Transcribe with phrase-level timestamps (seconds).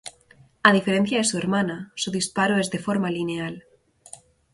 [0.67, 3.65] A diferencia de su hermana, su disparo es de forma lineal.